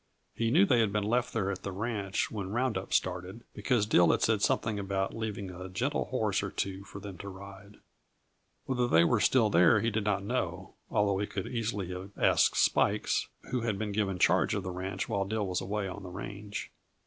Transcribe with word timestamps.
He 0.33 0.49
knew 0.49 0.65
they 0.65 0.79
had 0.79 0.91
been 0.91 1.03
left 1.03 1.31
there 1.31 1.51
at 1.51 1.61
the 1.61 1.71
ranch 1.71 2.31
when 2.31 2.49
round 2.49 2.75
up 2.75 2.91
started, 2.91 3.43
because 3.53 3.85
Dill 3.85 4.09
had 4.09 4.23
said 4.23 4.41
something 4.41 4.79
about 4.79 5.13
leaving 5.15 5.51
a 5.51 5.69
gentle 5.69 6.05
horse 6.05 6.41
or 6.41 6.49
two 6.49 6.83
for 6.85 6.99
them 6.99 7.19
to 7.19 7.29
ride. 7.29 7.75
Whether 8.65 8.87
they 8.87 9.03
were 9.03 9.19
still 9.19 9.51
there 9.51 9.79
he 9.79 9.91
did 9.91 10.03
not 10.03 10.23
know, 10.23 10.73
although 10.89 11.19
he 11.19 11.27
could 11.27 11.45
easily 11.45 11.89
have 11.89 12.17
asked 12.17 12.57
Spikes, 12.57 13.27
who 13.51 13.61
had 13.61 13.77
been 13.77 13.91
given 13.91 14.17
charge 14.17 14.55
of 14.55 14.63
the 14.63 14.71
ranch 14.71 15.07
while 15.07 15.23
Dill 15.23 15.45
was 15.45 15.61
away 15.61 15.87
on 15.87 16.01
the 16.01 16.09
range. 16.09 16.71